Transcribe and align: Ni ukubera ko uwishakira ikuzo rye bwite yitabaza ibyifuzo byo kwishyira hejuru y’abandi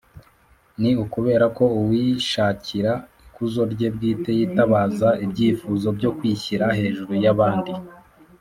Ni 0.81 0.91
ukubera 1.03 1.45
ko 1.57 1.63
uwishakira 1.79 2.91
ikuzo 3.25 3.61
rye 3.73 3.87
bwite 3.95 4.29
yitabaza 4.39 5.09
ibyifuzo 5.25 5.87
byo 5.97 6.09
kwishyira 6.17 6.65
hejuru 6.79 7.13
y’abandi 7.23 7.73